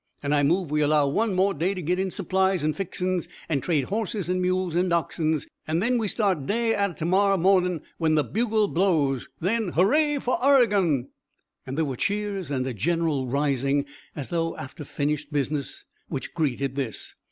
An' 0.23 0.33
I 0.33 0.41
move 0.41 0.71
we 0.71 0.81
allow 0.81 1.07
one 1.07 1.35
more 1.35 1.53
day 1.53 1.75
to 1.75 1.81
git 1.83 1.99
in 1.99 2.09
supplies 2.09 2.63
an' 2.63 2.73
fixin's, 2.73 3.27
an' 3.47 3.61
trade 3.61 3.83
hosses 3.85 4.31
an' 4.31 4.41
mules 4.41 4.75
an' 4.75 4.89
oxens, 4.91 5.45
an' 5.67 5.77
then 5.77 5.99
we 5.99 6.07
start 6.07 6.47
day 6.47 6.73
atter 6.73 6.95
to 6.95 7.05
morrow 7.05 7.37
mornin' 7.37 7.83
when 7.99 8.15
the 8.15 8.23
bugle 8.23 8.67
blows. 8.67 9.29
Then 9.39 9.67
hooray 9.73 10.17
fer 10.17 10.37
Oregon!" 10.43 11.09
There 11.67 11.85
were 11.85 11.95
cheers 11.97 12.49
and 12.49 12.65
a 12.65 12.73
general 12.73 13.27
rising, 13.27 13.85
as 14.15 14.29
though 14.29 14.57
after 14.57 14.83
finished 14.83 15.31
business, 15.31 15.85
which 16.07 16.33
greeted 16.33 16.75
this. 16.75 17.13